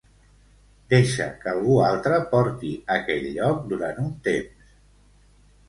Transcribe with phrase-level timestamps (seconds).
[0.93, 4.77] Deixa que algú altre porti aquell lloc durant un temps.